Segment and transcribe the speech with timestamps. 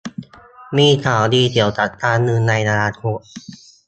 [0.77, 3.19] มีข่าวดีเกี่ยวกับการเงินในอนาคต